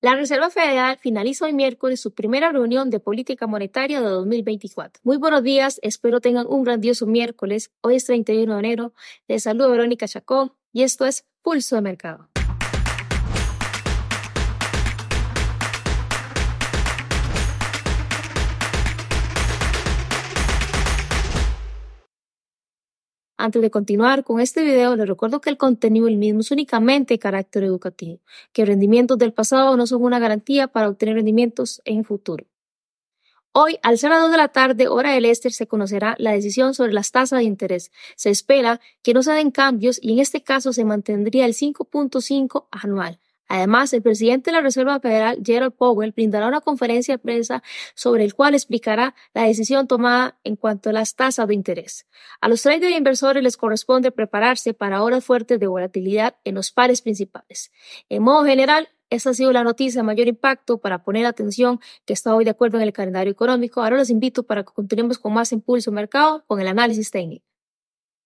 [0.00, 5.00] La Reserva Federal finaliza hoy miércoles su primera reunión de política monetaria de 2024.
[5.02, 7.72] Muy buenos días, espero tengan un grandioso miércoles.
[7.80, 8.92] Hoy es 31 de enero.
[9.26, 12.28] Les saludo Verónica Chacón y esto es Pulso de Mercado.
[23.40, 27.14] Antes de continuar con este video, les recuerdo que el contenido del mismo es únicamente
[27.14, 28.18] de carácter educativo,
[28.52, 32.46] que rendimientos del pasado no son una garantía para obtener rendimientos en futuro.
[33.52, 36.74] Hoy, al ser las 2 de la tarde, hora del este, se conocerá la decisión
[36.74, 37.92] sobre las tasas de interés.
[38.16, 42.66] Se espera que no se den cambios y en este caso se mantendría el 5.5
[42.72, 43.20] anual.
[43.48, 47.62] Además, el presidente de la Reserva Federal, Gerald Powell, brindará una conferencia de prensa
[47.94, 52.06] sobre el cual explicará la decisión tomada en cuanto a las tasas de interés.
[52.40, 56.70] A los traders e inversores les corresponde prepararse para horas fuertes de volatilidad en los
[56.70, 57.72] pares principales.
[58.08, 62.12] En modo general, esta ha sido la noticia de mayor impacto para poner atención que
[62.12, 63.82] está hoy de acuerdo en el calendario económico.
[63.82, 67.47] Ahora los invito para que continuemos con más impulso mercado con el análisis técnico.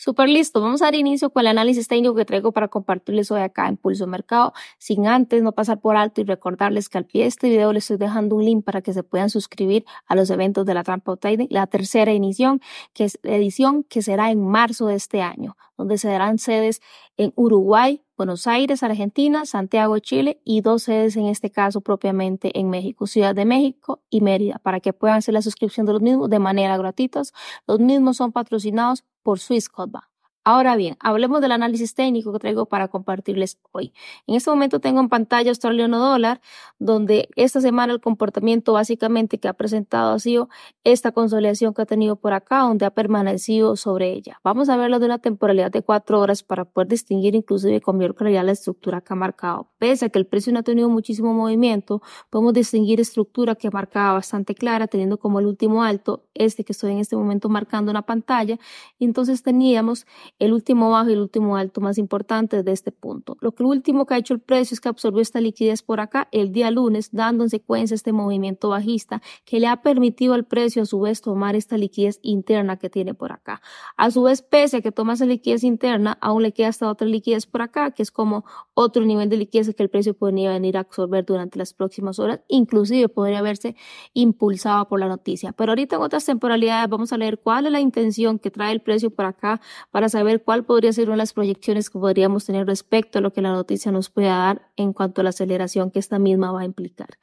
[0.00, 3.40] Super listo, vamos a dar inicio con el análisis técnico que traigo para compartirles hoy
[3.40, 7.22] acá en Pulso Mercado, sin antes no pasar por alto y recordarles que al pie
[7.22, 10.30] de este video les estoy dejando un link para que se puedan suscribir a los
[10.30, 12.60] eventos de la Trampa Trading, la tercera edición,
[12.92, 16.80] que es edición que será en marzo de este año, donde se darán sedes
[17.16, 22.70] en Uruguay, Buenos Aires, Argentina, Santiago, Chile y dos sedes en este caso propiamente en
[22.70, 26.30] México, Ciudad de México y Mérida, para que puedan hacer la suscripción de los mismos
[26.30, 27.22] de manera gratuita.
[27.66, 29.98] Los mismos son patrocinados por Swissquote
[30.44, 33.92] Ahora bien, hablemos del análisis técnico que traigo para compartirles hoy.
[34.26, 36.40] En este momento tengo en pantalla australiano dólar,
[36.78, 40.48] donde esta semana el comportamiento básicamente que ha presentado ha sido
[40.84, 44.40] esta consolidación que ha tenido por acá, donde ha permanecido sobre ella.
[44.42, 48.14] Vamos a verlo de una temporalidad de cuatro horas para poder distinguir inclusive con mayor
[48.14, 49.68] claridad la estructura que ha marcado.
[49.78, 54.14] Pese a que el precio no ha tenido muchísimo movimiento, podemos distinguir estructura que marcaba
[54.14, 57.94] bastante clara, teniendo como el último alto este que estoy en este momento marcando en
[57.94, 58.58] la pantalla.
[58.98, 60.06] Entonces teníamos
[60.38, 63.36] el último bajo y el último alto más importante de este punto.
[63.40, 66.28] Lo que último que ha hecho el precio es que absorbió esta liquidez por acá
[66.32, 70.82] el día lunes, dando en secuencia este movimiento bajista que le ha permitido al precio
[70.82, 73.60] a su vez tomar esta liquidez interna que tiene por acá.
[73.96, 77.06] A su vez, pese a que toma esa liquidez interna, aún le queda esta otra
[77.06, 78.44] liquidez por acá, que es como
[78.74, 82.40] otro nivel de liquidez que el precio podría venir a absorber durante las próximas horas,
[82.48, 83.76] inclusive podría verse
[84.14, 85.52] impulsado por la noticia.
[85.52, 88.80] Pero ahorita en otras temporalidades vamos a leer cuál es la intención que trae el
[88.80, 89.60] precio por acá
[89.90, 93.22] para saber ver cuál podría ser una de las proyecciones que podríamos tener respecto a
[93.22, 96.52] lo que la noticia nos pueda dar en cuanto a la aceleración que esta misma
[96.52, 97.18] va a implicar.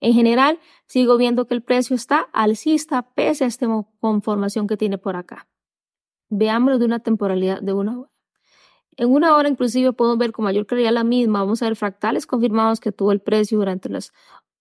[0.00, 3.66] En general, sigo viendo que el precio está alcista pese a esta
[4.00, 5.48] conformación que tiene por acá.
[6.28, 8.10] Veámoslo de una temporalidad de una hora.
[8.96, 11.40] En una hora inclusive podemos ver con mayor claridad la misma.
[11.40, 14.12] Vamos a ver fractales confirmados que tuvo el precio durante las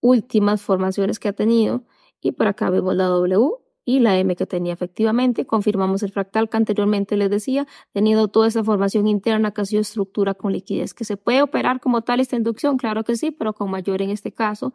[0.00, 1.84] últimas formaciones que ha tenido.
[2.20, 5.46] Y por acá vemos la W y la M que tenía efectivamente.
[5.46, 9.80] Confirmamos el fractal que anteriormente les decía, teniendo toda esa formación interna que ha sido
[9.80, 10.92] estructura con liquidez.
[10.92, 12.76] ¿Que se puede operar como tal esta inducción?
[12.76, 14.74] Claro que sí, pero con mayor en este caso,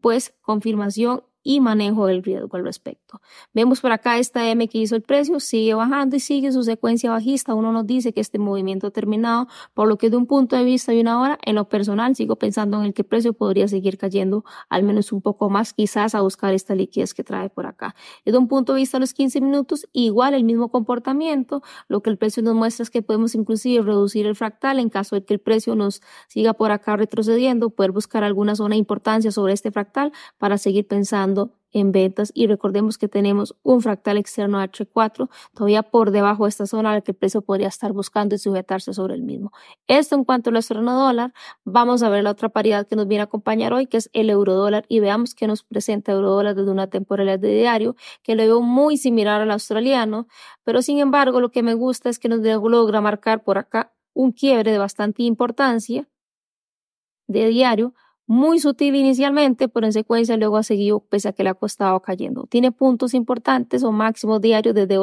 [0.00, 3.20] pues confirmación y manejo del riesgo al respecto.
[3.52, 7.10] Vemos por acá esta M que hizo el precio, sigue bajando y sigue su secuencia
[7.10, 7.54] bajista.
[7.54, 10.64] Uno nos dice que este movimiento ha terminado, por lo que de un punto de
[10.64, 13.68] vista de una hora, en lo personal sigo pensando en el que el precio podría
[13.68, 17.66] seguir cayendo al menos un poco más, quizás a buscar esta liquidez que trae por
[17.66, 17.94] acá.
[18.24, 21.62] Desde un punto de vista de los 15 minutos, igual el mismo comportamiento.
[21.88, 25.16] Lo que el precio nos muestra es que podemos inclusive reducir el fractal en caso
[25.16, 29.30] de que el precio nos siga por acá retrocediendo, poder buscar alguna zona de importancia
[29.32, 31.31] sobre este fractal para seguir pensando
[31.72, 32.30] en ventas.
[32.34, 37.00] Y recordemos que tenemos un fractal externo H4 todavía por debajo de esta zona a
[37.00, 39.52] que el precio podría estar buscando y sujetarse sobre el mismo.
[39.86, 41.32] Esto en cuanto al estreno dólar,
[41.64, 44.30] vamos a ver la otra paridad que nos viene a acompañar hoy que es el
[44.30, 44.84] euro dólar.
[44.88, 48.60] Y veamos que nos presenta euro dólar desde una temporalidad de diario que lo veo
[48.60, 50.26] muy similar al australiano,
[50.64, 54.32] pero sin embargo lo que me gusta es que nos logra marcar por acá un
[54.32, 56.06] quiebre de bastante importancia
[57.26, 57.94] de diario
[58.26, 62.00] muy sutil inicialmente, pero en secuencia luego ha seguido pese a que le ha costado
[62.00, 62.46] cayendo.
[62.46, 64.96] Tiene puntos importantes o máximos diarios desde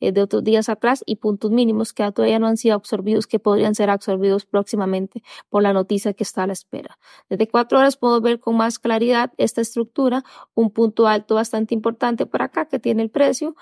[0.00, 3.38] eh, de otros días atrás y puntos mínimos que todavía no han sido absorbidos, que
[3.38, 6.98] podrían ser absorbidos próximamente por la noticia que está a la espera.
[7.30, 10.22] Desde cuatro horas puedo ver con más claridad esta estructura,
[10.54, 13.56] un punto alto bastante importante por acá que tiene el precio,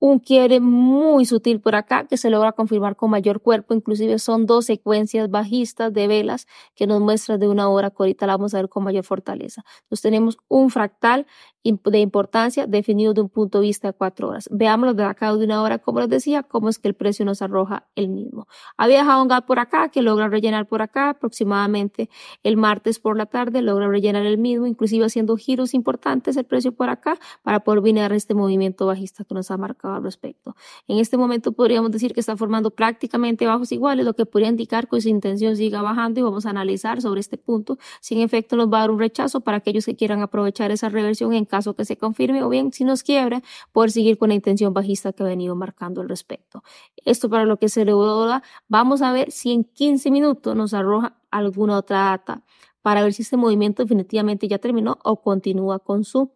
[0.00, 4.46] un quiebre muy sutil por acá que se logra confirmar con mayor cuerpo, inclusive son
[4.46, 8.54] dos secuencias bajistas de velas que nos muestran de una hora que ahorita la vamos
[8.54, 9.62] a ver con mayor fortaleza.
[9.82, 11.26] Entonces tenemos un fractal
[11.62, 14.48] de importancia definido de un punto de vista de cuatro horas.
[14.50, 17.42] Veámoslo de acá de una hora, como les decía, cómo es que el precio nos
[17.42, 18.46] arroja el mismo.
[18.76, 22.08] Había dejado un gap por acá que logra rellenar por acá aproximadamente
[22.42, 26.72] el martes por la tarde, logra rellenar el mismo, inclusive haciendo giros importantes el precio
[26.72, 30.56] por acá para poder venir a este movimiento bajista que nos ha marcado al respecto.
[30.88, 34.88] En este momento podríamos decir que está formando prácticamente bajos iguales, lo que podría indicar
[34.88, 38.56] que su intención siga bajando y vamos a analizar sobre este punto si en efecto
[38.56, 41.74] nos va a dar un rechazo para aquellos que quieran aprovechar esa reversión en caso
[41.74, 43.42] que se confirme o bien si nos quiebra
[43.72, 46.62] por seguir con la intención bajista que ha venido marcando al respecto.
[47.04, 50.72] Esto para lo que se le da, vamos a ver si en 15 minutos nos
[50.72, 52.42] arroja alguna otra data
[52.80, 56.32] para ver si este movimiento definitivamente ya terminó o continúa con su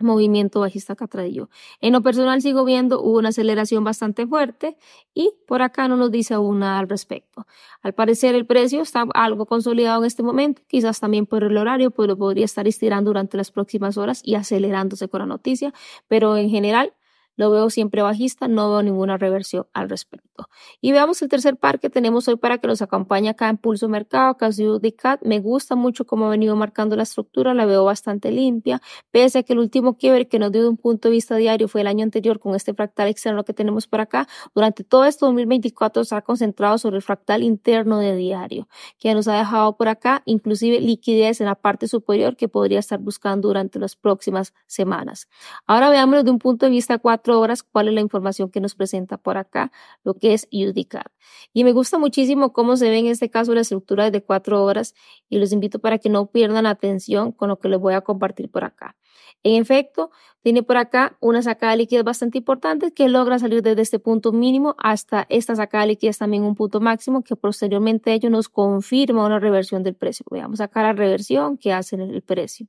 [0.00, 1.48] movimiento bajista Catradillo.
[1.80, 4.76] En lo personal sigo viendo una aceleración bastante fuerte
[5.14, 7.46] y por acá no nos dice aún nada al respecto.
[7.82, 11.90] Al parecer el precio está algo consolidado en este momento, quizás también por el horario,
[11.90, 15.72] pero podría estar estirando durante las próximas horas y acelerándose con la noticia,
[16.08, 16.92] pero en general
[17.36, 20.48] lo veo siempre bajista, no veo ninguna reversión al respecto.
[20.80, 23.88] Y veamos el tercer par que tenemos hoy para que nos acompañe acá en Pulso
[23.88, 25.20] Mercado, Casio Cat.
[25.22, 28.80] Me gusta mucho cómo ha venido marcando la estructura, la veo bastante limpia,
[29.10, 31.68] pese a que el último quiebre que nos dio de un punto de vista diario
[31.68, 34.26] fue el año anterior con este fractal externo que tenemos por acá.
[34.54, 38.68] Durante todo este 2024 se ha concentrado sobre el fractal interno de diario,
[38.98, 42.98] que nos ha dejado por acá inclusive liquidez en la parte superior que podría estar
[42.98, 45.28] buscando durante las próximas semanas.
[45.66, 48.74] Ahora veámoslo de un punto de vista 4 horas cuál es la información que nos
[48.74, 49.72] presenta por acá,
[50.04, 51.06] lo que es UDCAD.
[51.52, 54.94] Y me gusta muchísimo cómo se ve en este caso la estructura de cuatro horas
[55.28, 58.50] y los invito para que no pierdan atención con lo que les voy a compartir
[58.50, 58.96] por acá.
[59.42, 60.10] En efecto,
[60.42, 64.32] tiene por acá una sacada de liquidez bastante importante que logra salir desde este punto
[64.32, 69.26] mínimo hasta esta sacada de liquidez también un punto máximo que posteriormente ello nos confirma
[69.26, 70.24] una reversión del precio.
[70.30, 72.68] Veamos acá la reversión que hace el precio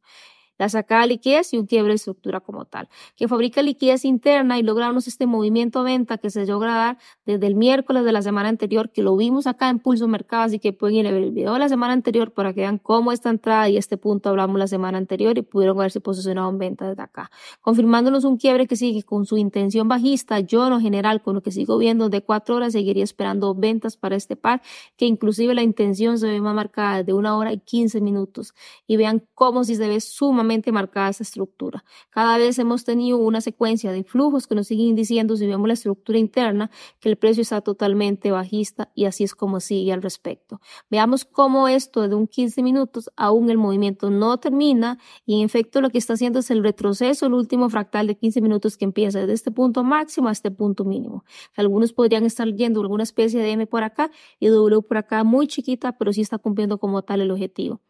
[0.58, 4.58] la sacada de liquidez y un quiebre de estructura como tal, que fabrica liquidez interna
[4.60, 8.50] y logramos este movimiento venta que se logra dar desde el miércoles de la semana
[8.50, 11.32] anterior, que lo vimos acá en Pulso Mercado, así que pueden ir a ver el
[11.32, 14.58] video de la semana anterior para que vean cómo esta entrada y este punto hablamos
[14.58, 17.30] la semana anterior y pudieron haberse posicionado en venta desde acá,
[17.62, 20.40] confirmándonos un quiebre que sigue con su intención bajista.
[20.40, 24.16] Yo en general, con lo que sigo viendo de cuatro horas, seguiría esperando ventas para
[24.16, 24.62] este par,
[24.96, 28.54] que inclusive la intención se ve más marcada de una hora y quince minutos.
[28.88, 31.84] Y vean cómo si se ve sumamente marcada esa estructura.
[32.10, 35.74] Cada vez hemos tenido una secuencia de flujos que nos siguen diciendo, si vemos la
[35.74, 40.60] estructura interna, que el precio está totalmente bajista y así es como sigue al respecto.
[40.90, 45.82] Veamos cómo esto de un 15 minutos aún el movimiento no termina y en efecto
[45.82, 49.20] lo que está haciendo es el retroceso, el último fractal de 15 minutos que empieza
[49.20, 51.24] desde este punto máximo a este punto mínimo.
[51.56, 55.48] Algunos podrían estar yendo alguna especie de M por acá y W por acá muy
[55.48, 57.82] chiquita, pero sí está cumpliendo como tal el objetivo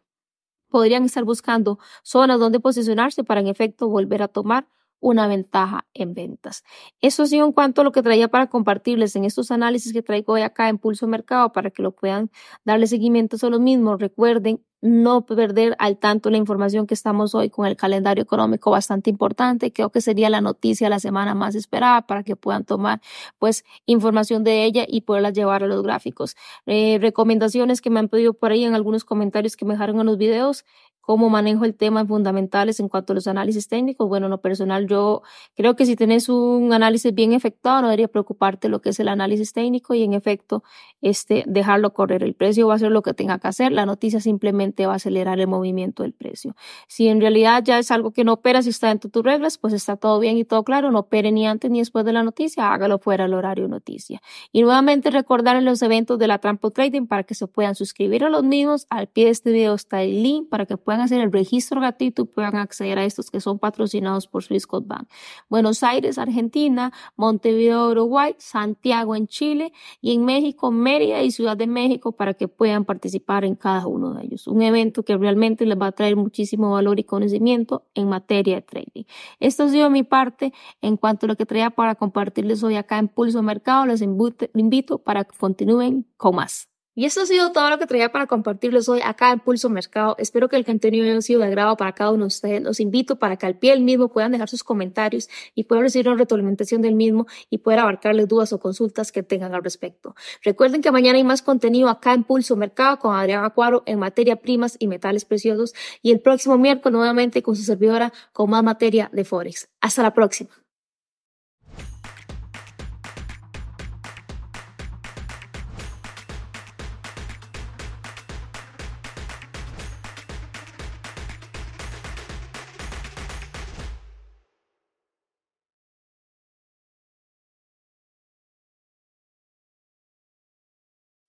[0.68, 4.68] podrían estar buscando zonas donde posicionarse para en efecto volver a tomar
[5.00, 6.64] una ventaja en ventas.
[7.00, 10.34] Eso sí en cuanto a lo que traía para compartirles en estos análisis que traigo
[10.34, 12.30] hoy acá en Pulso Mercado para que lo puedan
[12.64, 14.00] darle seguimiento a los mismos.
[14.00, 19.10] Recuerden no perder al tanto la información que estamos hoy con el calendario económico bastante
[19.10, 19.72] importante.
[19.72, 23.00] Creo que sería la noticia la semana más esperada para que puedan tomar
[23.38, 26.36] pues información de ella y poderla llevar a los gráficos.
[26.66, 30.06] Eh, recomendaciones que me han pedido por ahí en algunos comentarios que me dejaron en
[30.06, 30.64] los videos
[31.08, 34.06] cómo manejo el tema fundamentales en cuanto a los análisis técnicos.
[34.06, 35.22] Bueno, en lo personal, yo
[35.56, 39.08] creo que si tienes un análisis bien efectuado, no debería preocuparte lo que es el
[39.08, 40.62] análisis técnico y en efecto,
[41.00, 42.22] este, dejarlo correr.
[42.22, 43.72] El precio va a hacer lo que tenga que hacer.
[43.72, 46.54] La noticia simplemente va a acelerar el movimiento del precio.
[46.88, 49.56] Si en realidad ya es algo que no opera, si está dentro de tus reglas,
[49.56, 50.90] pues está todo bien y todo claro.
[50.90, 52.70] No opere ni antes ni después de la noticia.
[52.70, 54.20] Hágalo fuera del horario noticia.
[54.52, 58.24] Y nuevamente recordar en los eventos de la Trampo Trading para que se puedan suscribir
[58.24, 58.86] a los mismos.
[58.90, 62.26] Al pie de este video está el link para que puedan hacer el registro gratuito
[62.26, 65.08] puedan acceder a estos que son patrocinados por Swissquote Bank.
[65.48, 71.66] Buenos Aires, Argentina, Montevideo, Uruguay, Santiago en Chile y en México, Mérida y Ciudad de
[71.66, 74.46] México para que puedan participar en cada uno de ellos.
[74.46, 78.62] Un evento que realmente les va a traer muchísimo valor y conocimiento en materia de
[78.62, 79.04] trading.
[79.40, 82.98] Esto ha sido mi parte en cuanto a lo que traía para compartirles hoy acá
[82.98, 83.86] en Pulso Mercado.
[83.86, 86.68] Les invito para que continúen con más.
[86.98, 90.16] Y eso ha sido todo lo que traía para compartirles hoy acá en Pulso Mercado.
[90.18, 92.60] Espero que el contenido haya sido de agrado para cada uno de ustedes.
[92.60, 96.08] Los invito para que al pie del mismo puedan dejar sus comentarios y puedan recibir
[96.08, 100.16] una retroalimentación del mismo y poder abarcarles dudas o consultas que tengan al respecto.
[100.42, 104.34] Recuerden que mañana hay más contenido acá en Pulso Mercado con Adrián Acuaro en materia
[104.34, 109.08] primas y metales preciosos y el próximo miércoles nuevamente con su servidora con más materia
[109.12, 109.68] de Forex.
[109.80, 110.50] Hasta la próxima.